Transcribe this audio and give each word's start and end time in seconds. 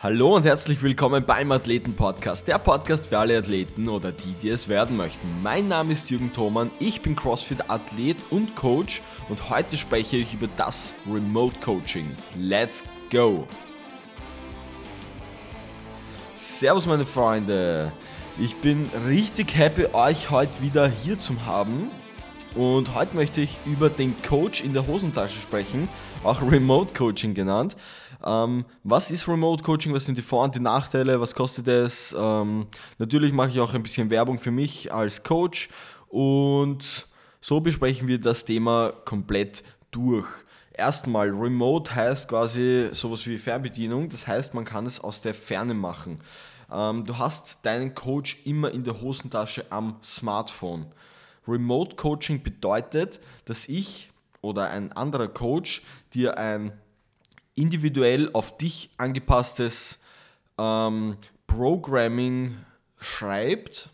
Hallo 0.00 0.36
und 0.36 0.44
herzlich 0.44 0.80
willkommen 0.80 1.24
beim 1.26 1.50
Athleten 1.50 1.94
Podcast, 1.94 2.46
der 2.46 2.60
Podcast 2.60 3.04
für 3.08 3.18
alle 3.18 3.36
Athleten 3.36 3.88
oder 3.88 4.12
die, 4.12 4.32
die 4.40 4.50
es 4.50 4.68
werden 4.68 4.96
möchten. 4.96 5.42
Mein 5.42 5.66
Name 5.66 5.92
ist 5.92 6.08
Jürgen 6.08 6.32
Thoman, 6.32 6.70
ich 6.78 7.02
bin 7.02 7.16
CrossFit 7.16 7.68
Athlet 7.68 8.16
und 8.30 8.54
Coach 8.54 9.02
und 9.28 9.50
heute 9.50 9.76
spreche 9.76 10.18
ich 10.18 10.34
über 10.34 10.46
das 10.56 10.94
Remote 11.04 11.56
Coaching. 11.58 12.14
Let's 12.36 12.84
go! 13.10 13.48
Servus 16.36 16.86
meine 16.86 17.04
Freunde, 17.04 17.90
ich 18.38 18.54
bin 18.54 18.88
richtig 19.08 19.56
happy 19.56 19.86
euch 19.92 20.30
heute 20.30 20.62
wieder 20.62 20.88
hier 20.88 21.18
zu 21.18 21.44
haben 21.44 21.90
und 22.54 22.94
heute 22.94 23.14
möchte 23.14 23.40
ich 23.40 23.58
über 23.66 23.90
den 23.90 24.14
Coach 24.22 24.62
in 24.62 24.72
der 24.72 24.86
Hosentasche 24.86 25.40
sprechen, 25.40 25.88
auch 26.24 26.40
Remote 26.42 26.94
Coaching 26.94 27.34
genannt. 27.34 27.76
Ähm, 28.24 28.64
was 28.82 29.10
ist 29.10 29.28
Remote 29.28 29.62
Coaching? 29.62 29.92
Was 29.94 30.04
sind 30.04 30.18
die 30.18 30.22
Vor- 30.22 30.44
und 30.44 30.54
die 30.54 30.60
Nachteile? 30.60 31.20
Was 31.20 31.34
kostet 31.34 31.68
es? 31.68 32.14
Ähm, 32.18 32.66
natürlich 32.98 33.32
mache 33.32 33.50
ich 33.50 33.60
auch 33.60 33.74
ein 33.74 33.82
bisschen 33.82 34.10
Werbung 34.10 34.38
für 34.38 34.50
mich 34.50 34.92
als 34.92 35.22
Coach 35.22 35.68
und 36.08 37.06
so 37.40 37.60
besprechen 37.60 38.08
wir 38.08 38.20
das 38.20 38.44
Thema 38.44 38.92
komplett 39.04 39.62
durch. 39.90 40.26
Erstmal, 40.72 41.30
Remote 41.30 41.94
heißt 41.94 42.28
quasi 42.28 42.88
sowas 42.92 43.26
wie 43.26 43.38
Fernbedienung, 43.38 44.08
das 44.08 44.26
heißt, 44.26 44.54
man 44.54 44.64
kann 44.64 44.86
es 44.86 45.00
aus 45.00 45.20
der 45.20 45.34
Ferne 45.34 45.74
machen. 45.74 46.20
Ähm, 46.72 47.04
du 47.04 47.18
hast 47.18 47.58
deinen 47.62 47.94
Coach 47.94 48.38
immer 48.44 48.70
in 48.70 48.84
der 48.84 49.00
Hosentasche 49.00 49.64
am 49.70 49.96
Smartphone. 50.02 50.86
Remote 51.48 51.96
Coaching 51.96 52.42
bedeutet, 52.42 53.20
dass 53.46 53.68
ich 53.68 54.10
oder 54.40 54.68
ein 54.70 54.92
anderer 54.92 55.28
Coach 55.28 55.82
dir 56.14 56.38
ein 56.38 56.72
individuell 57.54 58.30
auf 58.34 58.56
dich 58.56 58.90
angepasstes 58.98 59.98
ähm, 60.58 61.16
Programming 61.46 62.56
schreibt, 62.98 63.90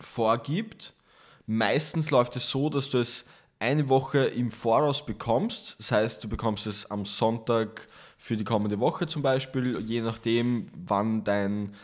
vorgibt. 0.00 0.94
Meistens 1.46 2.10
läuft 2.10 2.36
es 2.36 2.48
so, 2.48 2.70
dass 2.70 2.88
du 2.88 2.98
es 2.98 3.24
eine 3.58 3.88
Woche 3.88 4.24
im 4.24 4.50
Voraus 4.50 5.04
bekommst. 5.04 5.76
Das 5.78 5.92
heißt, 5.92 6.24
du 6.24 6.28
bekommst 6.28 6.66
es 6.66 6.90
am 6.90 7.04
Sonntag 7.04 7.86
für 8.16 8.36
die 8.36 8.44
kommende 8.44 8.80
Woche 8.80 9.06
zum 9.06 9.22
Beispiel, 9.22 9.80
je 9.80 10.00
nachdem, 10.00 10.68
wann 10.86 11.24
dein, 11.24 11.74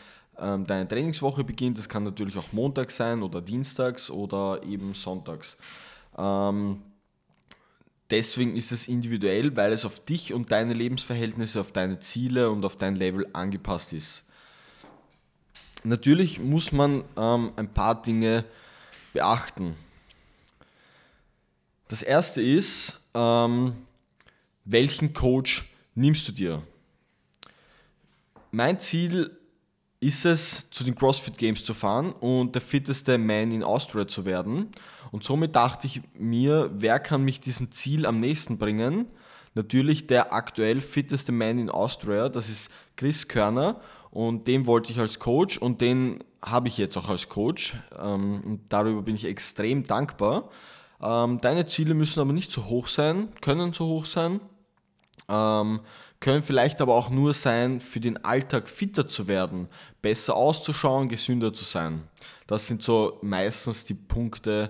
ähm, 0.41 0.65
deine 0.65 0.87
Trainingswoche 0.87 1.43
beginnt. 1.43 1.77
Das 1.77 1.89
kann 1.89 2.03
natürlich 2.03 2.37
auch 2.37 2.51
Montag 2.51 2.91
sein 2.91 3.23
oder 3.23 3.41
Dienstags 3.41 4.09
oder 4.09 4.61
eben 4.63 4.93
Sonntags. 4.93 5.57
Ähm, 6.17 6.81
Deswegen 8.09 8.55
ist 8.55 8.71
es 8.71 8.87
individuell, 8.87 9.55
weil 9.55 9.71
es 9.71 9.85
auf 9.85 10.03
dich 10.03 10.33
und 10.33 10.51
deine 10.51 10.73
Lebensverhältnisse, 10.73 11.61
auf 11.61 11.71
deine 11.71 11.99
Ziele 11.99 12.49
und 12.49 12.65
auf 12.65 12.75
dein 12.75 12.95
Level 12.95 13.27
angepasst 13.33 13.93
ist. 13.93 14.23
Natürlich 15.83 16.39
muss 16.39 16.71
man 16.71 17.03
ähm, 17.15 17.51
ein 17.55 17.71
paar 17.71 18.01
Dinge 18.01 18.45
beachten. 19.13 19.75
Das 21.87 22.01
erste 22.01 22.41
ist, 22.41 22.99
ähm, 23.13 23.73
welchen 24.65 25.13
Coach 25.13 25.69
nimmst 25.93 26.27
du 26.27 26.31
dir? 26.31 26.63
Mein 28.51 28.79
Ziel 28.79 29.38
ist 29.99 30.25
es, 30.25 30.69
zu 30.69 30.83
den 30.83 30.95
CrossFit 30.95 31.37
Games 31.37 31.63
zu 31.63 31.73
fahren 31.73 32.13
und 32.13 32.55
der 32.55 32.61
fitteste 32.61 33.17
Man 33.17 33.51
in 33.51 33.63
Austria 33.63 34.07
zu 34.07 34.25
werden. 34.25 34.69
Und 35.11 35.23
somit 35.23 35.55
dachte 35.55 35.87
ich 35.87 36.01
mir, 36.13 36.69
wer 36.73 36.99
kann 36.99 37.23
mich 37.23 37.41
diesem 37.41 37.71
Ziel 37.71 38.05
am 38.05 38.19
nächsten 38.19 38.57
bringen? 38.57 39.07
Natürlich 39.55 40.07
der 40.07 40.31
aktuell 40.31 40.79
fitteste 40.79 41.31
Man 41.31 41.59
in 41.59 41.69
Austria, 41.69 42.29
das 42.29 42.49
ist 42.49 42.71
Chris 42.95 43.27
Körner. 43.27 43.81
Und 44.11 44.47
den 44.47 44.65
wollte 44.65 44.91
ich 44.91 44.99
als 44.99 45.19
Coach 45.19 45.57
und 45.57 45.81
den 45.81 46.23
habe 46.41 46.67
ich 46.67 46.77
jetzt 46.77 46.97
auch 46.97 47.09
als 47.09 47.29
Coach. 47.29 47.75
Ähm, 47.99 48.41
und 48.45 48.61
darüber 48.69 49.01
bin 49.01 49.15
ich 49.15 49.25
extrem 49.25 49.85
dankbar. 49.85 50.49
Ähm, 51.01 51.39
deine 51.41 51.67
Ziele 51.67 51.93
müssen 51.93 52.19
aber 52.19 52.33
nicht 52.33 52.51
so 52.51 52.65
hoch 52.65 52.87
sein, 52.87 53.29
können 53.41 53.73
so 53.73 53.85
hoch 53.85 54.05
sein. 54.05 54.39
Ähm, 55.27 55.81
können 56.19 56.43
vielleicht 56.43 56.81
aber 56.81 56.95
auch 56.95 57.09
nur 57.09 57.33
sein, 57.33 57.79
für 57.79 57.99
den 57.99 58.23
Alltag 58.25 58.67
fitter 58.67 59.07
zu 59.07 59.27
werden, 59.27 59.67
besser 60.01 60.35
auszuschauen, 60.35 61.07
gesünder 61.07 61.53
zu 61.53 61.63
sein. 61.63 62.03
Das 62.45 62.67
sind 62.67 62.83
so 62.83 63.19
meistens 63.21 63.85
die 63.85 63.93
Punkte, 63.93 64.69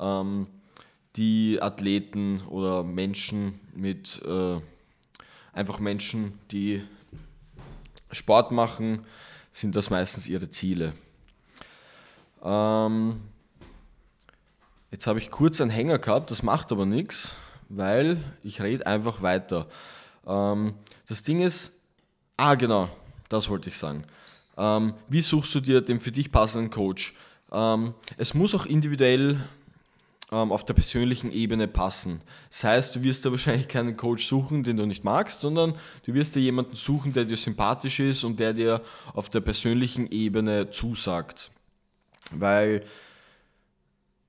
ähm, 0.00 0.48
die 1.16 1.58
Athleten 1.60 2.42
oder 2.48 2.82
Menschen 2.82 3.60
mit, 3.74 4.20
äh, 4.24 4.60
einfach 5.52 5.78
Menschen, 5.78 6.38
die 6.50 6.82
Sport 8.10 8.50
machen, 8.52 9.04
sind 9.52 9.76
das 9.76 9.90
meistens 9.90 10.28
ihre 10.28 10.50
Ziele. 10.50 10.92
Ähm, 12.42 13.20
jetzt 14.90 15.06
habe 15.06 15.18
ich 15.18 15.30
kurz 15.30 15.60
einen 15.60 15.70
Hänger 15.70 15.98
gehabt, 15.98 16.30
das 16.30 16.42
macht 16.42 16.72
aber 16.72 16.86
nichts, 16.86 17.34
weil 17.68 18.18
ich 18.42 18.60
rede 18.60 18.86
einfach 18.86 19.22
weiter. 19.22 19.66
Ähm, 20.26 20.74
das 21.08 21.22
Ding 21.22 21.40
ist, 21.40 21.72
ah 22.36 22.54
genau, 22.54 22.88
das 23.28 23.48
wollte 23.48 23.68
ich 23.68 23.76
sagen. 23.76 24.04
Ähm, 24.56 24.94
wie 25.08 25.20
suchst 25.20 25.54
du 25.54 25.60
dir 25.60 25.80
den 25.80 26.00
für 26.00 26.12
dich 26.12 26.32
passenden 26.32 26.70
Coach? 26.70 27.14
Ähm, 27.52 27.94
es 28.16 28.34
muss 28.34 28.54
auch 28.54 28.66
individuell 28.66 29.40
ähm, 30.30 30.52
auf 30.52 30.64
der 30.64 30.74
persönlichen 30.74 31.32
Ebene 31.32 31.68
passen. 31.68 32.20
Das 32.50 32.64
heißt, 32.64 32.96
du 32.96 33.02
wirst 33.02 33.24
da 33.24 33.30
wahrscheinlich 33.30 33.68
keinen 33.68 33.96
Coach 33.96 34.26
suchen, 34.26 34.64
den 34.64 34.76
du 34.76 34.84
nicht 34.84 35.04
magst, 35.04 35.40
sondern 35.40 35.74
du 36.04 36.14
wirst 36.14 36.34
dir 36.34 36.40
jemanden 36.40 36.76
suchen, 36.76 37.12
der 37.12 37.24
dir 37.24 37.36
sympathisch 37.36 38.00
ist 38.00 38.24
und 38.24 38.38
der 38.38 38.52
dir 38.52 38.82
auf 39.14 39.28
der 39.30 39.40
persönlichen 39.40 40.06
Ebene 40.10 40.70
zusagt. 40.70 41.50
Weil 42.30 42.82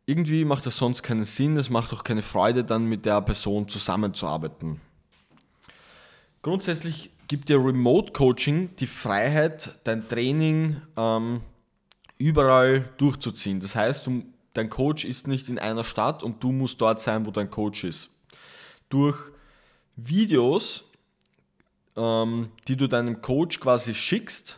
irgendwie 0.09 0.44
macht 0.44 0.66
das 0.66 0.75
sonst 0.75 1.03
keinen 1.03 1.24
Sinn, 1.24 1.56
es 1.58 1.70
macht 1.70 1.94
auch 1.94 2.03
keine 2.03 2.24
Freude, 2.24 2.64
dann 2.64 2.86
mit 2.86 3.06
der 3.06 3.22
Person 3.22 3.68
zusammenzuarbeiten. 3.68 4.81
Grundsätzlich 6.42 7.12
gibt 7.28 7.50
dir 7.50 7.64
Remote 7.64 8.12
Coaching 8.12 8.75
die 8.78 8.88
Freiheit, 8.88 9.72
dein 9.84 10.08
Training 10.08 10.81
ähm, 10.98 11.42
überall 12.18 12.90
durchzuziehen. 12.98 13.59
Das 13.59 13.75
heißt, 13.75 14.08
du, 14.08 14.24
dein 14.53 14.72
Coach 14.72 15.06
ist 15.06 15.28
nicht 15.28 15.48
in 15.48 15.59
einer 15.59 15.84
Stadt 15.84 16.24
und 16.24 16.44
du 16.44 16.52
musst 16.52 16.81
dort 16.81 17.02
sein, 17.02 17.28
wo 17.28 17.31
dein 17.31 17.52
Coach 17.52 17.84
ist. 17.84 18.09
Durch 18.90 19.16
Videos, 19.96 20.86
ähm, 21.96 22.50
die 22.68 22.78
du 22.78 22.88
deinem 22.88 23.22
Coach 23.22 23.59
quasi 23.59 23.94
schickst, 23.94 24.58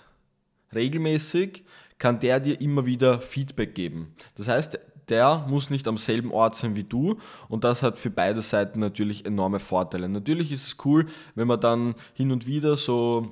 regelmäßig, 0.73 1.65
kann 1.97 2.21
der 2.21 2.39
dir 2.39 2.61
immer 2.61 2.85
wieder 2.85 3.19
Feedback 3.19 3.75
geben. 3.75 4.15
Das 4.35 4.47
heißt, 4.47 4.79
der 5.11 5.45
muss 5.49 5.69
nicht 5.69 5.87
am 5.87 5.97
selben 5.97 6.31
Ort 6.31 6.55
sein 6.55 6.75
wie 6.75 6.83
du 6.83 7.17
und 7.49 7.63
das 7.63 7.83
hat 7.83 7.99
für 7.99 8.09
beide 8.09 8.41
Seiten 8.41 8.79
natürlich 8.79 9.25
enorme 9.25 9.59
Vorteile. 9.59 10.09
Natürlich 10.09 10.51
ist 10.51 10.67
es 10.67 10.77
cool, 10.85 11.07
wenn 11.35 11.47
man 11.47 11.59
dann 11.59 11.95
hin 12.13 12.31
und 12.31 12.47
wieder 12.47 12.75
so 12.77 13.25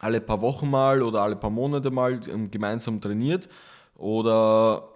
alle 0.00 0.20
paar 0.20 0.42
Wochen 0.42 0.68
mal 0.68 1.02
oder 1.02 1.22
alle 1.22 1.36
paar 1.36 1.50
Monate 1.50 1.90
mal 1.90 2.20
ähm, 2.28 2.50
gemeinsam 2.50 3.00
trainiert 3.00 3.48
oder 3.94 4.88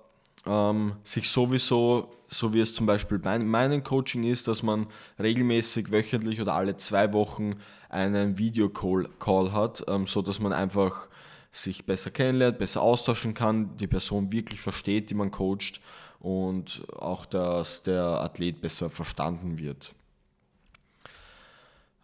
ähm, 0.47 0.95
sich 1.05 1.31
sowieso, 1.31 2.11
so 2.29 2.53
wie 2.53 2.61
es 2.61 2.75
zum 2.75 2.87
Beispiel 2.87 3.19
bei 3.19 3.39
meinem 3.39 3.83
Coaching 3.83 4.25
ist, 4.25 4.49
dass 4.49 4.63
man 4.63 4.87
regelmäßig 5.19 5.91
wöchentlich 5.93 6.41
oder 6.41 6.55
alle 6.55 6.77
zwei 6.77 7.13
Wochen 7.13 7.57
einen 7.89 8.39
Videocall 8.39 9.09
Call 9.19 9.53
hat, 9.53 9.85
ähm, 9.89 10.07
so 10.07 10.23
man 10.41 10.53
einfach 10.53 11.09
sich 11.53 11.85
besser 11.85 12.11
kennenlernt, 12.11 12.59
besser 12.59 12.83
austauschen 12.83 13.35
kann, 13.35 13.77
die 13.77 13.87
Person 13.87 14.33
wirklich 14.33 14.61
versteht, 14.61 15.11
die 15.11 15.15
man 15.15 15.31
coacht 15.31 15.81
und 16.21 16.83
auch, 16.93 17.27
dass 17.27 17.83
der 17.83 18.05
Athlet 18.05 18.61
besser 18.61 18.91
verstanden 18.91 19.59
wird. 19.59 19.95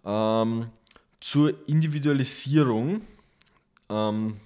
Ähm, 0.05 0.67
zur 1.21 1.69
Individualisierung 1.69 3.03
ähm, 3.89 4.41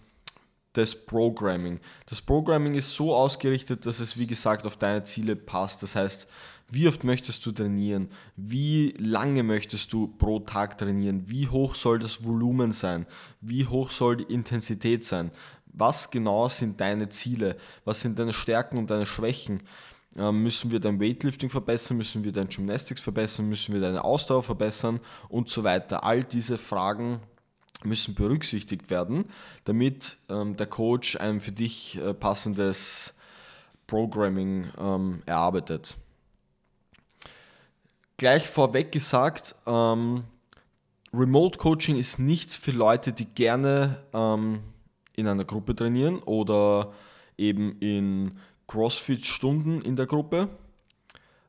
des 0.77 1.07
Programming. 1.07 1.81
Das 2.07 2.21
Programming 2.21 2.75
ist 2.75 2.95
so 2.95 3.15
ausgerichtet, 3.15 3.87
dass 3.87 4.01
es 4.01 4.17
wie 4.17 4.27
gesagt 4.27 4.67
auf 4.67 4.77
deine 4.77 5.05
Ziele 5.05 5.37
passt. 5.37 5.83
Das 5.83 5.97
heißt, 5.97 6.29
wie 6.73 6.87
oft 6.87 7.03
möchtest 7.03 7.45
du 7.45 7.51
trainieren? 7.51 8.09
Wie 8.37 8.95
lange 8.99 9.43
möchtest 9.43 9.93
du 9.93 10.07
pro 10.07 10.39
Tag 10.39 10.79
trainieren? 10.79 11.29
Wie 11.29 11.49
hoch 11.49 11.75
soll 11.75 11.99
das 11.99 12.25
Volumen 12.25 12.73
sein? 12.73 13.07
Wie 13.41 13.67
hoch 13.67 13.91
soll 13.91 14.19
die 14.19 14.33
Intensität 14.33 15.05
sein? 15.05 15.33
Was 15.73 16.11
genau 16.11 16.49
sind 16.49 16.81
deine 16.81 17.09
Ziele? 17.09 17.57
Was 17.85 18.01
sind 18.01 18.19
deine 18.19 18.33
Stärken 18.33 18.79
und 18.79 18.91
deine 18.91 19.07
Schwächen? 19.07 19.63
Ähm, 20.17 20.43
müssen 20.43 20.71
wir 20.71 20.79
dein 20.79 21.01
Weightlifting 21.01 21.51
verbessern? 21.51 21.97
Müssen 21.97 22.23
wir 22.23 22.33
dein 22.33 22.49
Gymnastics 22.49 23.01
verbessern? 23.01 23.49
Müssen 23.49 23.75
wir 23.75 23.81
deine 23.81 24.05
Ausdauer 24.05 24.43
verbessern? 24.45 25.01
Und 25.29 25.49
so 25.49 25.65
weiter. 25.65 26.05
All 26.05 26.23
diese 26.23 26.57
Fragen 26.57 27.21
müssen 27.85 28.15
berücksichtigt 28.15 28.91
werden, 28.91 29.25
damit 29.65 30.17
ähm, 30.29 30.57
der 30.57 30.67
Coach 30.67 31.17
ein 31.17 31.41
für 31.41 31.53
dich 31.53 31.97
äh, 31.99 32.15
passendes 32.15 33.15
Programming 33.87 34.69
ähm, 34.79 35.23
erarbeitet. 35.27 35.97
Gleich 38.17 38.47
vorweg 38.47 38.93
gesagt, 38.93 39.55
ähm, 39.67 40.25
Remote 41.13 41.59
Coaching 41.59 41.97
ist 41.97 42.19
nichts 42.19 42.57
für 42.57 42.71
Leute, 42.71 43.13
die 43.13 43.25
gerne 43.25 44.03
ähm, 44.13 44.61
in 45.17 45.27
einer 45.27 45.45
Gruppe 45.45 45.75
trainieren 45.75 46.21
oder 46.21 46.93
eben 47.37 47.79
in 47.81 48.39
CrossFit-Stunden 48.69 49.83
in 49.83 49.97
der 49.97 50.07
Gruppe. 50.07 50.49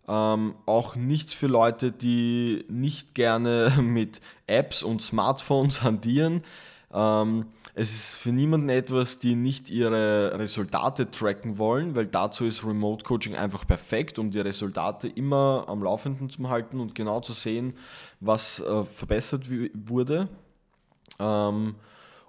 Ähm, 0.07 0.55
auch 0.65 0.95
nichts 0.95 1.33
für 1.33 1.47
Leute, 1.47 1.91
die 1.91 2.65
nicht 2.69 3.15
gerne 3.15 3.73
mit 3.81 4.21
Apps 4.47 4.83
und 4.83 5.01
Smartphones 5.01 5.83
hantieren. 5.83 6.43
Ähm, 6.93 7.45
es 7.73 7.93
ist 7.93 8.15
für 8.15 8.31
niemanden 8.31 8.69
etwas, 8.69 9.19
die 9.19 9.35
nicht 9.35 9.69
ihre 9.69 10.37
Resultate 10.37 11.09
tracken 11.09 11.57
wollen, 11.57 11.95
weil 11.95 12.05
dazu 12.05 12.45
ist 12.45 12.65
Remote 12.65 13.05
Coaching 13.05 13.35
einfach 13.35 13.65
perfekt, 13.65 14.19
um 14.19 14.31
die 14.31 14.39
Resultate 14.39 15.07
immer 15.07 15.65
am 15.67 15.81
Laufenden 15.81 16.29
zu 16.29 16.49
halten 16.49 16.79
und 16.79 16.95
genau 16.95 17.21
zu 17.21 17.33
sehen, 17.33 17.73
was 18.19 18.59
äh, 18.59 18.83
verbessert 18.83 19.45
wurde. 19.73 20.27
Ähm, 21.19 21.75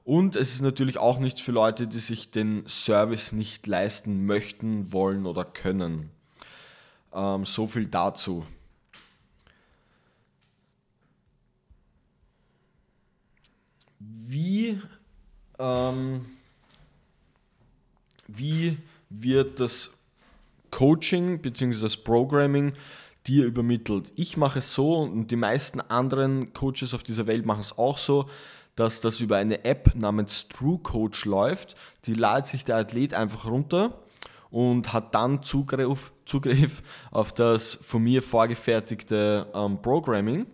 und 0.04 0.36
es 0.36 0.54
ist 0.54 0.62
natürlich 0.62 0.98
auch 0.98 1.18
nichts 1.18 1.40
für 1.40 1.52
Leute, 1.52 1.86
die 1.86 2.00
sich 2.00 2.30
den 2.30 2.64
Service 2.68 3.32
nicht 3.32 3.66
leisten 3.66 4.26
möchten, 4.26 4.92
wollen 4.92 5.26
oder 5.26 5.44
können. 5.44 6.10
Ähm, 7.12 7.44
so 7.44 7.66
viel 7.66 7.86
dazu. 7.86 8.44
Wie, 13.98 14.80
ähm, 15.58 16.24
wie 18.28 18.78
wird 19.10 19.60
das 19.60 19.90
Coaching 20.70 21.42
bzw. 21.42 21.82
das 21.82 21.96
Programming 21.98 22.72
dir 23.26 23.44
übermittelt? 23.44 24.10
Ich 24.16 24.38
mache 24.38 24.60
es 24.60 24.72
so 24.72 25.00
und 25.00 25.30
die 25.30 25.36
meisten 25.36 25.80
anderen 25.80 26.54
Coaches 26.54 26.94
auf 26.94 27.02
dieser 27.02 27.26
Welt 27.26 27.44
machen 27.44 27.60
es 27.60 27.76
auch 27.76 27.98
so, 27.98 28.30
dass 28.74 29.00
das 29.00 29.20
über 29.20 29.36
eine 29.36 29.66
App 29.66 29.94
namens 29.94 30.48
True 30.48 30.78
Coach 30.78 31.26
läuft. 31.26 31.76
Die 32.06 32.14
ladet 32.14 32.46
sich 32.46 32.64
der 32.64 32.76
Athlet 32.76 33.12
einfach 33.12 33.44
runter 33.44 34.02
und 34.52 34.92
hat 34.92 35.14
dann 35.14 35.42
Zugriff, 35.42 36.12
Zugriff 36.26 36.82
auf 37.10 37.32
das 37.32 37.74
von 37.74 38.02
mir 38.02 38.22
vorgefertigte 38.22 39.50
ähm, 39.52 39.80
Programming. 39.80 40.46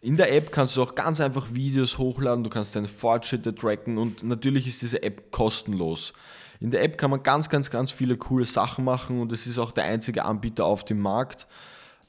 In 0.00 0.16
der 0.16 0.32
App 0.32 0.50
kannst 0.50 0.76
du 0.76 0.82
auch 0.82 0.94
ganz 0.94 1.20
einfach 1.20 1.52
Videos 1.52 1.98
hochladen, 1.98 2.42
du 2.42 2.50
kannst 2.50 2.74
deine 2.74 2.88
Fortschritte 2.88 3.54
tracken 3.54 3.98
und 3.98 4.22
natürlich 4.22 4.66
ist 4.66 4.82
diese 4.82 5.02
App 5.02 5.30
kostenlos. 5.30 6.12
In 6.60 6.70
der 6.70 6.82
App 6.82 6.96
kann 6.96 7.10
man 7.10 7.22
ganz, 7.22 7.48
ganz, 7.50 7.70
ganz 7.70 7.90
viele 7.90 8.16
coole 8.16 8.46
Sachen 8.46 8.84
machen 8.84 9.20
und 9.20 9.32
es 9.32 9.46
ist 9.46 9.58
auch 9.58 9.70
der 9.70 9.84
einzige 9.84 10.24
Anbieter 10.24 10.64
auf 10.64 10.84
dem 10.84 11.00
Markt, 11.00 11.46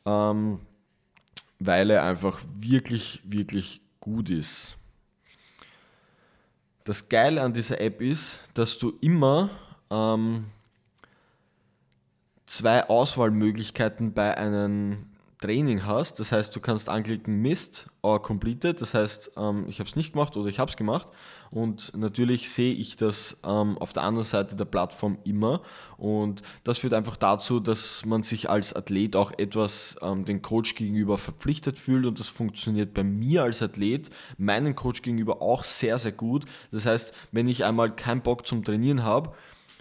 ähm, 0.05 0.59
weil 1.59 1.89
er 1.89 2.03
einfach 2.03 2.39
wirklich, 2.57 3.21
wirklich 3.25 3.81
gut 3.99 4.29
ist. 4.29 4.77
Das 6.85 7.09
Geile 7.09 7.41
an 7.41 7.51
dieser 7.51 7.81
App 7.81 8.01
ist, 8.01 8.41
dass 8.53 8.77
du 8.77 8.93
immer 9.01 9.49
ähm, 9.89 10.45
zwei 12.45 12.87
Auswahlmöglichkeiten 12.87 14.13
bei 14.13 14.37
einem 14.37 15.07
Training 15.39 15.85
hast. 15.85 16.19
Das 16.19 16.31
heißt, 16.31 16.55
du 16.55 16.59
kannst 16.59 16.89
anklicken 16.89 17.41
Mist 17.41 17.87
or 18.01 18.21
Completed. 18.21 18.81
Das 18.81 18.93
heißt, 18.93 19.31
ähm, 19.37 19.65
ich 19.67 19.79
habe 19.79 19.89
es 19.89 19.95
nicht 19.95 20.13
gemacht 20.13 20.37
oder 20.37 20.47
ich 20.47 20.59
habe 20.59 20.71
es 20.71 20.77
gemacht. 20.77 21.07
Und 21.51 21.95
natürlich 21.95 22.49
sehe 22.49 22.73
ich 22.73 22.97
das 22.97 23.37
ähm, 23.43 23.77
auf 23.77 23.93
der 23.93 24.03
anderen 24.03 24.25
Seite 24.25 24.55
der 24.55 24.65
Plattform 24.65 25.17
immer. 25.23 25.61
Und 25.97 26.41
das 26.63 26.79
führt 26.79 26.93
einfach 26.93 27.17
dazu, 27.17 27.59
dass 27.59 28.05
man 28.05 28.23
sich 28.23 28.49
als 28.49 28.73
Athlet 28.73 29.15
auch 29.15 29.31
etwas 29.37 29.95
ähm, 30.01 30.25
den 30.25 30.41
Coach 30.41 30.75
gegenüber 30.75 31.17
verpflichtet 31.17 31.77
fühlt. 31.77 32.05
Und 32.05 32.19
das 32.19 32.27
funktioniert 32.27 32.93
bei 32.93 33.03
mir 33.03 33.43
als 33.43 33.61
Athlet, 33.61 34.09
meinen 34.37 34.75
Coach 34.75 35.01
gegenüber 35.01 35.41
auch 35.41 35.63
sehr, 35.63 35.99
sehr 35.99 36.11
gut. 36.11 36.45
Das 36.71 36.85
heißt, 36.85 37.13
wenn 37.31 37.47
ich 37.47 37.65
einmal 37.65 37.95
keinen 37.95 38.21
Bock 38.21 38.47
zum 38.47 38.63
Trainieren 38.63 39.03
habe, 39.03 39.33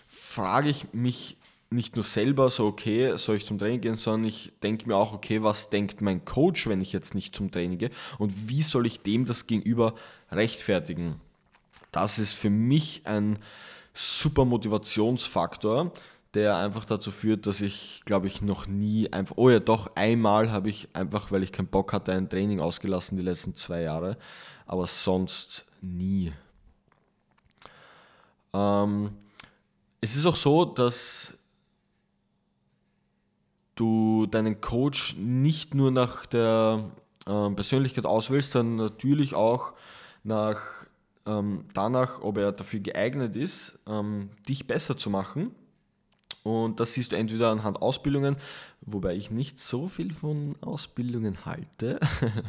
frage 0.09 0.69
ich 0.69 0.93
mich 0.93 1.37
nicht 1.71 1.97
nur 1.97 2.05
selber 2.05 2.51
so, 2.51 2.67
okay, 2.67 3.17
soll 3.17 3.37
ich 3.37 3.47
zum 3.47 3.59
Training 3.59 3.81
gehen, 3.81 3.95
sondern 3.95 4.29
ich 4.29 4.53
denke 4.63 4.87
mir 4.87 4.97
auch, 4.97 5.13
okay, 5.13 5.43
was 5.43 5.71
denkt 5.71 6.01
mein 6.01 6.25
Coach, 6.25 6.69
wenn 6.69 6.81
ich 6.81 6.93
jetzt 6.93 7.15
nicht 7.15 7.35
zum 7.35 7.51
Training 7.51 7.79
gehe 7.79 7.91
und 8.19 8.33
wie 8.49 8.63
soll 8.63 8.87
ich 8.87 9.03
dem 9.03 9.27
das 9.27 9.47
gegenüber 9.47 9.95
rechtfertigen? 10.31 11.17
Das 11.93 12.19
ist 12.19 12.33
für 12.33 12.51
mich 12.51 13.03
ein 13.05 13.39
super 13.93 14.45
Motivationsfaktor, 14.45 15.93
der 16.35 16.57
einfach 16.57 16.85
dazu 16.85 17.13
führt, 17.13 17.47
dass 17.47 17.61
ich, 17.61 18.03
glaube 18.05 18.27
ich, 18.27 18.43
noch 18.43 18.67
nie 18.67 19.13
einfach, 19.13 19.37
oh 19.37 19.51
ja, 19.51 19.61
doch, 19.61 19.95
einmal 19.95 20.51
habe 20.51 20.69
ich 20.69 20.89
einfach, 20.93 21.31
weil 21.31 21.45
ich 21.45 21.53
keinen 21.53 21.69
Bock 21.69 21.93
hatte, 21.93 22.13
ein 22.13 22.29
Training 22.29 22.61
ausgelassen 22.61 23.17
die 23.17 23.23
letzten 23.23 23.55
zwei 23.55 23.83
Jahre, 23.83 24.17
aber 24.67 24.87
sonst 24.87 25.65
nie. 25.81 26.33
Ähm, 28.53 29.11
es 30.01 30.17
ist 30.17 30.27
auch 30.27 30.37
so, 30.37 30.65
dass 30.65 31.35
du 33.75 34.27
deinen 34.27 34.61
Coach 34.61 35.17
nicht 35.17 35.75
nur 35.75 35.91
nach 35.91 36.27
der 36.27 36.91
äh, 37.27 37.51
Persönlichkeit 37.51 38.07
auswählst, 38.07 38.53
sondern 38.53 38.87
natürlich 38.87 39.35
auch 39.35 39.75
nach, 40.23 40.61
ähm, 41.27 41.65
danach, 41.75 42.21
ob 42.23 42.39
er 42.39 42.53
dafür 42.53 42.81
geeignet 42.81 43.37
ist, 43.37 43.79
ähm, 43.87 44.31
dich 44.49 44.67
besser 44.67 44.97
zu 44.97 45.11
machen. 45.11 45.55
Und 46.43 46.79
das 46.79 46.93
siehst 46.93 47.13
du 47.13 47.17
entweder 47.17 47.51
anhand 47.51 47.81
Ausbildungen, 47.81 48.37
wobei 48.83 49.15
ich 49.15 49.31
nicht 49.31 49.61
so 49.61 49.89
viel 49.89 50.13
von 50.13 50.57
Ausbildungen 50.61 51.47
halte. 51.47 51.99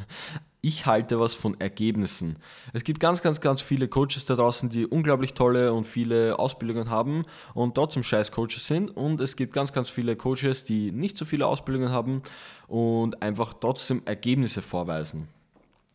ich 0.65 0.88
halte 0.88 1.19
was 1.19 1.35
von 1.35 1.59
Ergebnissen. 1.59 2.38
Es 2.73 2.83
gibt 2.83 3.00
ganz, 3.00 3.21
ganz, 3.21 3.39
ganz 3.39 3.62
viele 3.62 3.88
Coaches 3.88 4.25
da 4.25 4.35
draußen, 4.35 4.67
die 4.67 4.88
unglaublich 4.88 5.35
tolle 5.35 5.71
und 5.71 5.85
viele 5.85 6.39
Ausbildungen 6.39 6.89
haben 6.89 7.21
und 7.53 7.75
trotzdem 7.75 8.01
scheiß 8.01 8.31
Coaches 8.31 8.65
sind. 8.65 8.89
Und 8.89 9.21
es 9.21 9.35
gibt 9.35 9.53
ganz, 9.53 9.73
ganz 9.73 9.89
viele 9.89 10.15
Coaches, 10.15 10.63
die 10.63 10.91
nicht 10.91 11.19
so 11.19 11.25
viele 11.25 11.45
Ausbildungen 11.45 11.91
haben 11.91 12.23
und 12.67 13.21
einfach 13.21 13.53
trotzdem 13.53 14.01
Ergebnisse 14.06 14.63
vorweisen. 14.63 15.27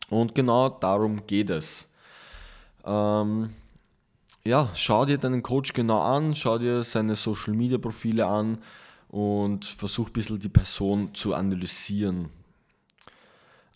Und 0.09 0.35
genau 0.35 0.69
darum 0.69 1.27
geht 1.27 1.49
es. 1.49 1.89
Ähm, 2.85 3.49
ja, 4.45 4.69
schau 4.73 5.05
dir 5.05 5.17
deinen 5.17 5.43
Coach 5.43 5.73
genau 5.73 5.99
an, 5.99 6.33
schau 6.33 6.57
dir 6.57 6.83
seine 6.83 7.17
Social 7.17 7.53
Media 7.53 7.77
Profile 7.77 8.25
an 8.25 8.57
und 9.09 9.65
versuch 9.65 10.07
ein 10.07 10.13
bisschen 10.13 10.39
die 10.39 10.47
Person 10.47 11.13
zu 11.13 11.33
analysieren. 11.33 12.29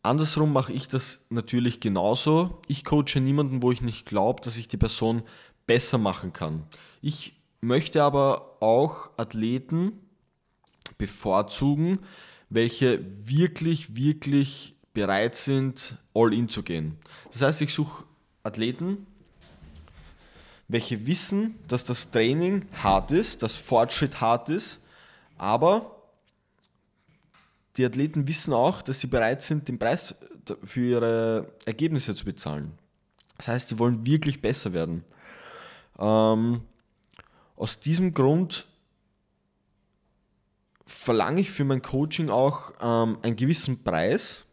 Andersrum 0.05 0.53
mache 0.53 0.71
ich 0.71 0.87
das 0.87 1.25
natürlich 1.29 1.79
genauso. 1.79 2.61
Ich 2.67 2.85
coache 2.85 3.19
niemanden, 3.19 3.61
wo 3.61 3.71
ich 3.71 3.81
nicht 3.81 4.05
glaube, 4.05 4.41
dass 4.41 4.57
ich 4.57 4.67
die 4.67 4.77
Person 4.77 5.23
besser 5.65 5.97
machen 5.97 6.31
kann. 6.31 6.63
Ich 7.01 7.33
möchte 7.61 8.03
aber 8.03 8.57
auch 8.61 9.09
Athleten 9.17 9.93
bevorzugen, 10.97 11.99
welche 12.49 13.03
wirklich, 13.27 13.95
wirklich 13.95 14.75
bereit 14.93 15.35
sind, 15.35 15.97
all 16.13 16.33
in 16.33 16.49
zu 16.49 16.63
gehen. 16.63 16.97
Das 17.31 17.41
heißt, 17.41 17.61
ich 17.61 17.73
suche 17.73 18.05
Athleten, 18.43 19.07
welche 20.67 21.05
wissen, 21.07 21.55
dass 21.67 21.83
das 21.83 22.11
Training 22.11 22.65
hart 22.81 23.11
ist, 23.11 23.43
dass 23.43 23.57
Fortschritt 23.57 24.21
hart 24.21 24.49
ist, 24.49 24.79
aber 25.37 25.94
die 27.77 27.85
Athleten 27.85 28.27
wissen 28.27 28.53
auch, 28.53 28.81
dass 28.81 28.99
sie 28.99 29.07
bereit 29.07 29.41
sind, 29.41 29.67
den 29.67 29.79
Preis 29.79 30.15
für 30.63 30.81
ihre 30.81 31.53
Ergebnisse 31.65 32.15
zu 32.15 32.25
bezahlen. 32.25 32.71
Das 33.37 33.47
heißt, 33.47 33.71
die 33.71 33.79
wollen 33.79 34.05
wirklich 34.05 34.41
besser 34.41 34.73
werden. 34.73 35.03
Ähm, 35.99 36.61
aus 37.55 37.79
diesem 37.79 38.13
Grund 38.13 38.67
verlange 40.85 41.41
ich 41.41 41.51
für 41.51 41.65
mein 41.65 41.81
Coaching 41.81 42.29
auch 42.29 42.73
ähm, 42.81 43.17
einen 43.21 43.35
gewissen 43.35 43.83
Preis, 43.83 44.45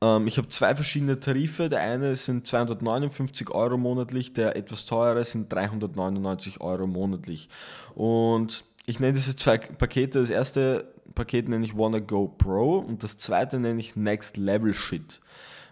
ähm, 0.00 0.26
ich 0.26 0.38
habe 0.38 0.48
zwei 0.48 0.74
verschiedene 0.74 1.20
Tarife. 1.20 1.68
Der 1.68 1.80
eine 1.80 2.16
sind 2.16 2.46
259 2.46 3.50
Euro 3.50 3.76
monatlich, 3.76 4.32
der 4.32 4.56
etwas 4.56 4.84
teure 4.84 5.24
sind 5.24 5.52
399 5.52 6.60
Euro 6.60 6.86
monatlich. 6.86 7.48
Und 7.94 8.64
ich 8.88 9.00
nenne 9.00 9.12
diese 9.12 9.36
zwei 9.36 9.58
Pakete. 9.58 10.18
Das 10.18 10.30
erste 10.30 10.90
Paket 11.14 11.46
nenne 11.46 11.62
ich 11.62 11.76
Wanna 11.76 11.98
Go 11.98 12.26
Pro 12.26 12.78
und 12.78 13.02
das 13.02 13.18
zweite 13.18 13.60
nenne 13.60 13.78
ich 13.78 13.96
Next 13.96 14.36
Level 14.36 14.74
Shit. 14.74 15.20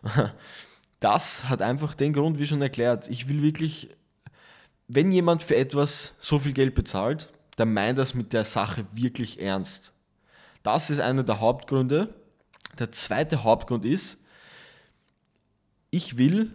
Das 0.98 1.44
hat 1.50 1.60
einfach 1.60 1.94
den 1.94 2.14
Grund, 2.14 2.38
wie 2.38 2.46
schon 2.46 2.62
erklärt. 2.62 3.08
Ich 3.08 3.28
will 3.28 3.42
wirklich, 3.42 3.90
wenn 4.88 5.12
jemand 5.12 5.42
für 5.42 5.54
etwas 5.54 6.14
so 6.20 6.38
viel 6.38 6.54
Geld 6.54 6.74
bezahlt, 6.74 7.30
dann 7.56 7.74
meint 7.74 7.98
das 7.98 8.14
mit 8.14 8.32
der 8.32 8.46
Sache 8.46 8.86
wirklich 8.92 9.38
ernst. 9.38 9.92
Das 10.62 10.88
ist 10.88 11.00
einer 11.00 11.22
der 11.22 11.38
Hauptgründe, 11.38 12.14
der 12.78 12.92
zweite 12.92 13.44
Hauptgrund 13.44 13.84
ist, 13.84 14.16
ich 15.90 16.16
will 16.16 16.54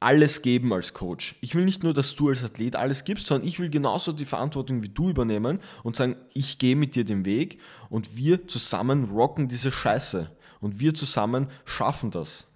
alles 0.00 0.42
geben 0.42 0.72
als 0.72 0.94
Coach. 0.94 1.34
Ich 1.40 1.54
will 1.54 1.64
nicht 1.64 1.82
nur, 1.82 1.92
dass 1.92 2.14
du 2.14 2.28
als 2.28 2.44
Athlet 2.44 2.76
alles 2.76 3.04
gibst, 3.04 3.26
sondern 3.26 3.48
ich 3.48 3.58
will 3.58 3.68
genauso 3.68 4.12
die 4.12 4.24
Verantwortung 4.24 4.82
wie 4.82 4.88
du 4.88 5.10
übernehmen 5.10 5.58
und 5.82 5.96
sagen, 5.96 6.16
ich 6.34 6.58
gehe 6.58 6.76
mit 6.76 6.94
dir 6.94 7.04
den 7.04 7.24
Weg 7.24 7.58
und 7.90 8.16
wir 8.16 8.46
zusammen 8.46 9.10
rocken 9.10 9.48
diese 9.48 9.72
Scheiße 9.72 10.30
und 10.60 10.80
wir 10.80 10.94
zusammen 10.94 11.48
schaffen 11.64 12.12
das. 12.12 12.46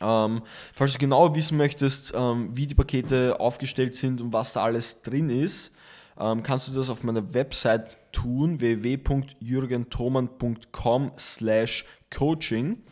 Ähm, 0.00 0.42
falls 0.74 0.92
du 0.92 0.98
genau 0.98 1.34
wissen 1.34 1.56
möchtest, 1.56 2.12
ähm, 2.14 2.50
wie 2.54 2.66
die 2.66 2.74
Pakete 2.74 3.40
aufgestellt 3.40 3.96
sind 3.96 4.20
und 4.20 4.32
was 4.32 4.52
da 4.52 4.62
alles 4.62 5.02
drin 5.02 5.30
ist, 5.30 5.72
ähm, 6.20 6.42
kannst 6.42 6.68
du 6.68 6.72
das 6.72 6.90
auf 6.90 7.02
meiner 7.02 7.34
Website 7.34 7.98
tun, 8.12 8.60
www.jürgenthoman.com 8.60 11.12
slash 11.18 11.84
coaching. 12.14 12.82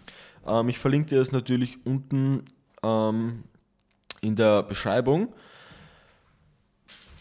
Ähm, 0.46 0.68
ich 0.68 0.78
verlinke 0.78 1.10
dir 1.10 1.18
das 1.18 1.32
natürlich 1.32 1.84
unten 1.84 2.44
ähm, 2.82 3.44
in 4.26 4.36
der 4.36 4.62
Beschreibung. 4.62 5.32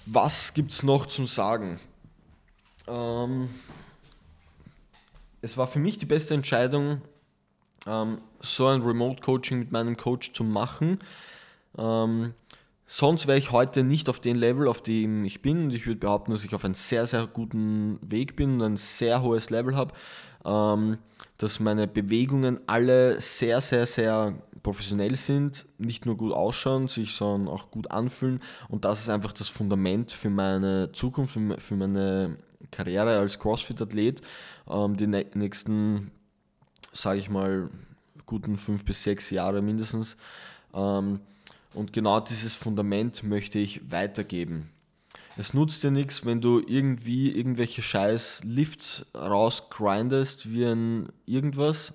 Was 0.06 0.54
gibt 0.54 0.72
es 0.72 0.84
noch 0.84 1.06
zum 1.06 1.28
Sagen? 1.28 1.80
Ähm, 2.88 3.50
es 5.42 5.58
war 5.58 5.68
für 5.68 5.80
mich 5.80 5.98
die 5.98 6.06
beste 6.06 6.34
Entscheidung, 6.34 7.02
ähm, 7.88 8.20
so 8.42 8.68
ein 8.68 8.82
Remote-Coaching 8.82 9.60
mit 9.60 9.72
meinem 9.72 9.98
Coach 9.98 10.34
zu 10.34 10.44
machen. 10.44 11.00
Ähm, 11.78 12.34
sonst 12.88 13.28
wäre 13.28 13.38
ich 13.38 13.52
heute 13.52 13.84
nicht 13.84 14.10
auf 14.10 14.20
dem 14.20 14.38
Level, 14.38 14.68
auf 14.68 14.82
dem 14.82 15.26
ich 15.26 15.42
bin. 15.42 15.66
Und 15.66 15.74
ich 15.74 15.86
würde 15.88 16.00
behaupten, 16.00 16.32
dass 16.32 16.44
ich 16.44 16.54
auf 16.54 16.66
einem 16.66 16.76
sehr, 16.76 17.06
sehr 17.06 17.28
guten 17.28 18.00
Weg 18.02 18.36
bin 18.36 18.56
und 18.56 18.62
ein 18.64 18.78
sehr 18.78 19.22
hohes 19.22 19.50
Level 19.50 19.76
habe. 19.76 19.94
Ähm, 20.46 20.98
dass 21.38 21.60
meine 21.60 21.88
Bewegungen 21.88 22.60
alle 22.68 23.22
sehr, 23.22 23.62
sehr, 23.62 23.86
sehr 23.86 24.36
professionell 24.66 25.16
sind, 25.16 25.68
nicht 25.78 26.08
nur 26.08 26.18
gut 26.18 26.34
ausschauen, 26.34 26.88
sich 26.88 27.12
sondern 27.12 27.54
auch 27.54 27.70
gut 27.70 27.92
anfühlen. 27.92 28.42
Und 28.68 28.84
das 28.84 29.00
ist 29.00 29.10
einfach 29.10 29.32
das 29.32 29.48
Fundament 29.48 30.12
für 30.12 30.32
meine 30.32 30.92
Zukunft, 30.92 31.38
für 31.60 31.76
meine 31.76 32.38
Karriere 32.72 33.20
als 33.20 33.38
CrossFit-Athlet. 33.38 34.22
Ähm, 34.68 34.98
die 34.98 35.06
nächsten 35.06 36.10
sage 36.94 37.20
ich 37.20 37.30
mal, 37.30 37.70
guten 38.26 38.58
fünf 38.58 38.84
bis 38.86 39.04
sechs 39.04 39.30
Jahre 39.30 39.62
mindestens. 39.62 40.18
Ähm, 40.74 41.20
und 41.76 41.94
genau 41.94 42.20
dieses 42.20 42.56
Fundament 42.56 43.22
möchte 43.22 43.60
ich 43.60 43.92
weitergeben. 43.92 44.72
Es 45.38 45.54
nutzt 45.54 45.84
dir 45.84 45.92
nichts, 45.92 46.26
wenn 46.26 46.42
du 46.42 46.60
irgendwie 46.66 47.30
irgendwelche 47.30 47.84
scheiß 47.84 48.42
Lifts 48.46 49.06
rausgrindest 49.14 50.52
wie 50.52 50.66
ein 50.66 51.10
irgendwas. 51.28 51.94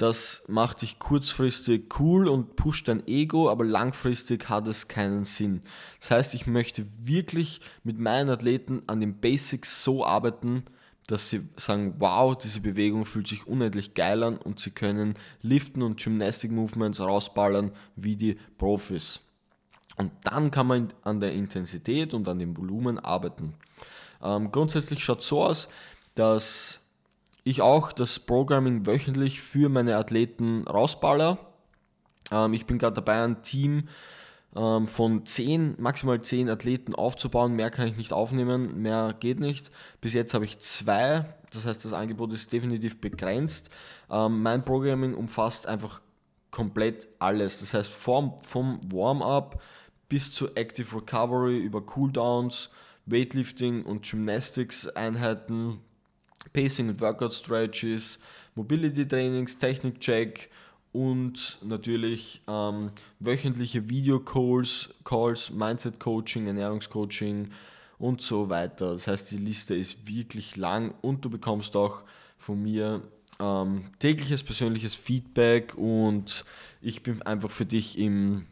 Das 0.00 0.42
macht 0.48 0.80
dich 0.80 0.98
kurzfristig 0.98 2.00
cool 2.00 2.26
und 2.26 2.56
pusht 2.56 2.88
dein 2.88 3.06
Ego, 3.06 3.50
aber 3.50 3.66
langfristig 3.66 4.48
hat 4.48 4.66
es 4.66 4.88
keinen 4.88 5.24
Sinn. 5.24 5.60
Das 6.00 6.10
heißt, 6.10 6.34
ich 6.34 6.46
möchte 6.46 6.86
wirklich 7.02 7.60
mit 7.84 7.98
meinen 7.98 8.30
Athleten 8.30 8.80
an 8.86 9.00
den 9.00 9.20
Basics 9.20 9.84
so 9.84 10.02
arbeiten, 10.02 10.64
dass 11.06 11.28
sie 11.28 11.46
sagen, 11.58 11.96
wow, 11.98 12.34
diese 12.34 12.60
Bewegung 12.60 13.04
fühlt 13.04 13.28
sich 13.28 13.46
unendlich 13.46 13.92
geil 13.92 14.22
an 14.22 14.38
und 14.38 14.58
sie 14.58 14.70
können 14.70 15.16
Liften 15.42 15.82
und 15.82 16.02
Gymnastic 16.02 16.50
Movements 16.50 17.00
rausballern 17.00 17.70
wie 17.94 18.16
die 18.16 18.38
Profis. 18.56 19.20
Und 19.98 20.12
dann 20.24 20.50
kann 20.50 20.66
man 20.66 20.94
an 21.02 21.20
der 21.20 21.34
Intensität 21.34 22.14
und 22.14 22.26
an 22.26 22.38
dem 22.38 22.56
Volumen 22.56 22.98
arbeiten. 22.98 23.52
Ähm, 24.22 24.50
grundsätzlich 24.50 25.04
schaut 25.04 25.20
es 25.20 25.28
so 25.28 25.44
aus, 25.44 25.68
dass 26.14 26.79
ich 27.44 27.62
auch 27.62 27.92
das 27.92 28.18
Programming 28.18 28.86
wöchentlich 28.86 29.40
für 29.40 29.68
meine 29.68 29.96
Athleten 29.96 30.66
rausballer. 30.66 31.38
Ähm, 32.30 32.54
ich 32.54 32.66
bin 32.66 32.78
gerade 32.78 32.94
dabei, 32.94 33.22
ein 33.22 33.42
Team 33.42 33.88
ähm, 34.56 34.88
von 34.88 35.24
10, 35.24 35.76
maximal 35.78 36.20
10 36.20 36.50
Athleten 36.50 36.94
aufzubauen. 36.94 37.54
Mehr 37.54 37.70
kann 37.70 37.88
ich 37.88 37.96
nicht 37.96 38.12
aufnehmen, 38.12 38.82
mehr 38.82 39.14
geht 39.18 39.40
nicht. 39.40 39.70
Bis 40.00 40.12
jetzt 40.12 40.34
habe 40.34 40.44
ich 40.44 40.58
zwei, 40.58 41.24
das 41.52 41.66
heißt, 41.66 41.84
das 41.84 41.92
Angebot 41.92 42.32
ist 42.32 42.52
definitiv 42.52 43.00
begrenzt. 43.00 43.70
Ähm, 44.10 44.42
mein 44.42 44.64
Programming 44.64 45.14
umfasst 45.14 45.66
einfach 45.66 46.00
komplett 46.50 47.08
alles. 47.18 47.60
Das 47.60 47.74
heißt, 47.74 47.92
vom, 47.92 48.34
vom 48.42 48.80
Warm-up 48.92 49.60
bis 50.08 50.32
zu 50.32 50.54
Active 50.56 50.96
Recovery 50.96 51.58
über 51.58 51.80
Cooldowns, 51.80 52.70
Weightlifting 53.06 53.84
und 53.84 54.02
Gymnastics-Einheiten, 54.08 55.78
Pacing 56.52 56.88
und 56.88 57.00
Workout 57.00 57.34
Strategies, 57.34 58.18
Mobility 58.54 59.06
Trainings, 59.06 59.58
Technik 59.58 60.00
Check, 60.00 60.50
und 60.92 61.58
natürlich 61.62 62.42
ähm, 62.48 62.90
wöchentliche 63.20 63.88
Video-Calls, 63.88 64.90
Calls, 65.04 65.50
Mindset-Coaching, 65.50 66.46
Ernährungscoaching 66.46 67.50
und 67.98 68.20
so 68.22 68.48
weiter. 68.48 68.92
Das 68.92 69.06
heißt, 69.06 69.30
die 69.30 69.36
Liste 69.36 69.76
ist 69.76 70.08
wirklich 70.08 70.56
lang 70.56 70.94
und 71.00 71.24
du 71.24 71.30
bekommst 71.30 71.76
auch 71.76 72.02
von 72.38 72.60
mir 72.60 73.02
ähm, 73.38 73.84
tägliches 74.00 74.42
persönliches 74.42 74.94
Feedback 74.94 75.74
und 75.76 76.44
ich 76.80 77.02
bin 77.02 77.22
einfach 77.22 77.50
für 77.50 77.66
dich 77.66 77.98
im, 77.98 78.46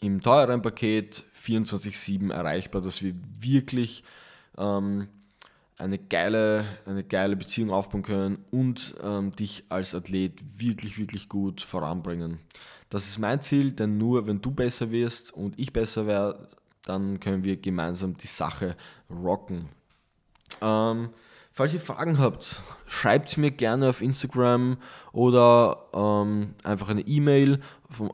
im 0.00 0.22
teureren 0.22 0.62
Paket 0.62 1.24
24-7 1.36 2.32
erreichbar, 2.32 2.80
dass 2.80 3.02
wir 3.02 3.14
wirklich 3.40 4.04
ähm, 4.56 5.08
eine 5.78 5.98
geile, 5.98 6.66
eine 6.86 7.04
geile 7.04 7.36
Beziehung 7.36 7.70
aufbauen 7.70 8.02
können 8.02 8.44
und 8.50 8.94
ähm, 9.02 9.30
dich 9.32 9.64
als 9.68 9.94
Athlet 9.94 10.42
wirklich, 10.56 10.98
wirklich 10.98 11.28
gut 11.28 11.60
voranbringen. 11.60 12.38
Das 12.88 13.06
ist 13.06 13.18
mein 13.18 13.42
Ziel, 13.42 13.72
denn 13.72 13.98
nur 13.98 14.26
wenn 14.26 14.40
du 14.40 14.50
besser 14.50 14.90
wirst 14.90 15.32
und 15.34 15.58
ich 15.58 15.72
besser 15.72 16.06
werde, 16.06 16.48
dann 16.82 17.20
können 17.20 17.44
wir 17.44 17.56
gemeinsam 17.56 18.16
die 18.16 18.28
Sache 18.28 18.76
rocken. 19.10 19.68
Ähm, 20.62 21.10
falls 21.52 21.74
ihr 21.74 21.80
Fragen 21.80 22.18
habt, 22.18 22.62
schreibt 22.86 23.36
mir 23.36 23.50
gerne 23.50 23.88
auf 23.88 24.00
Instagram 24.00 24.78
oder 25.12 25.88
ähm, 25.92 26.54
einfach 26.62 26.88
eine 26.88 27.02
E-Mail. 27.02 27.60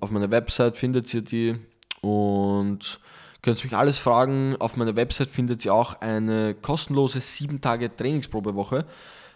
Auf 0.00 0.10
meiner 0.10 0.30
Website 0.30 0.76
findet 0.76 1.12
ihr 1.12 1.22
die 1.22 1.56
und 2.00 2.98
Könnt 3.42 3.64
mich 3.64 3.76
alles 3.76 3.98
fragen. 3.98 4.54
Auf 4.60 4.76
meiner 4.76 4.94
Website 4.94 5.28
findet 5.28 5.64
ihr 5.64 5.74
auch 5.74 6.00
eine 6.00 6.54
kostenlose 6.54 7.20
7 7.20 7.60
Tage 7.60 7.94
Trainingsprobewoche. 7.94 8.86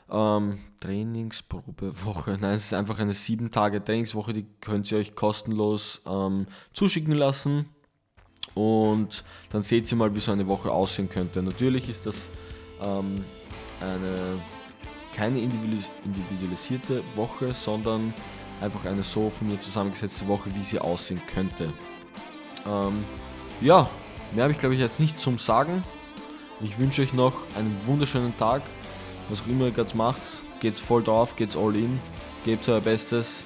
Ähm, 0.09 0.61
Trainingsprobewoche, 0.79 2.39
nein, 2.41 2.55
es 2.55 2.67
ist 2.67 2.75
einfach 2.75 3.01
eine 3.01 3.15
7 3.15 3.51
Tage 3.51 3.83
Trainingswoche, 3.83 4.33
die 4.33 4.47
könnt 4.61 4.93
ihr 4.93 4.99
euch 4.99 5.17
kostenlos 5.17 6.03
ähm, 6.07 6.47
zuschicken 6.73 7.15
lassen. 7.15 7.69
Und 8.55 9.25
dann 9.51 9.63
seht 9.63 9.91
ihr 9.91 9.97
mal, 9.97 10.15
wie 10.15 10.21
so 10.21 10.31
eine 10.31 10.47
Woche 10.47 10.71
aussehen 10.71 11.09
könnte. 11.09 11.43
Natürlich 11.43 11.89
ist 11.89 12.07
das 12.07 12.31
ähm, 12.81 13.25
eine, 13.81 14.41
keine 15.17 15.41
individualisierte 15.41 17.03
Woche, 17.17 17.53
sondern 17.55 18.15
einfach 18.61 18.85
eine 18.85 19.03
so 19.03 19.31
von 19.31 19.49
mir 19.49 19.61
zusammengesetzte 19.61 20.29
Woche, 20.29 20.49
wie 20.55 20.63
sie 20.63 20.79
aussehen 20.79 21.21
könnte. 21.27 21.73
Ähm, 22.65 23.05
ja, 23.61 23.89
mehr 24.33 24.45
habe 24.45 24.53
ich 24.53 24.59
glaube 24.59 24.75
ich 24.75 24.81
jetzt 24.81 25.01
nicht 25.01 25.21
zum 25.21 25.39
Sagen. 25.39 25.83
Ich 26.61 26.79
wünsche 26.79 27.03
euch 27.03 27.13
noch 27.13 27.35
einen 27.57 27.77
wunderschönen 27.87 28.37
Tag. 28.39 28.63
Was 29.29 29.43
auch 29.43 29.47
immer 29.47 29.67
ihr 29.67 29.73
gerade 29.73 29.97
macht, 29.97 30.23
geht's 30.61 30.81
voll 30.81 31.03
drauf, 31.03 31.37
geht's 31.37 31.57
all 31.57 31.75
in, 31.75 32.01
gebt 32.45 32.69
euer 32.69 32.81
Bestes. 32.81 33.45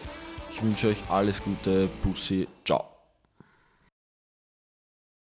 Ich 0.52 0.62
wünsche 0.62 0.88
euch 0.88 1.02
alles 1.08 1.42
Gute, 1.42 1.88
Pussy, 2.02 2.46
ciao. 2.64 2.99